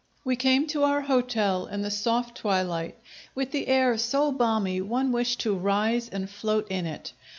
[0.23, 2.97] We came to our hotel in the soft twilight,
[3.35, 7.13] with the air so balmy one wished to rise and float in it.